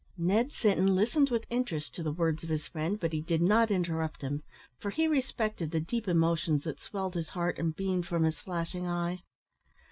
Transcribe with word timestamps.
'"Ned 0.17 0.51
Sinton 0.51 0.95
listened 0.95 1.29
with 1.29 1.45
interest 1.51 1.93
to 1.93 2.01
the 2.01 2.11
words 2.11 2.41
of 2.43 2.49
his 2.49 2.65
friend, 2.65 2.99
but 2.99 3.13
he 3.13 3.21
did 3.21 3.39
not 3.39 3.69
interrupt 3.69 4.23
him, 4.23 4.41
for 4.79 4.89
he 4.89 5.07
respected 5.07 5.69
the 5.69 5.79
deep 5.79 6.07
emotions 6.07 6.63
that 6.63 6.79
swelled 6.79 7.13
his 7.13 7.29
heart 7.29 7.59
and 7.59 7.75
beamed 7.75 8.07
from 8.07 8.23
his 8.23 8.39
flashing 8.39 8.87
eye. 8.87 9.21